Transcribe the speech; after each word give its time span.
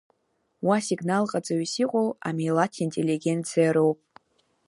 Уа 0.65 0.77
сигнал 0.87 1.23
ҟаҵаҩыс 1.31 1.73
иҟоу 1.83 2.07
амилаҭ 2.27 2.73
интеллигенциа 2.85 3.71
роуп. 3.75 3.99